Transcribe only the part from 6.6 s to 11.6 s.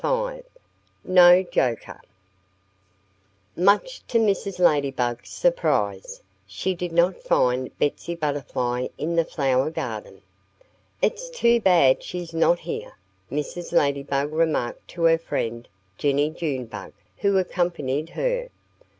did not find Betsy Butterfly in the flower garden. "It's too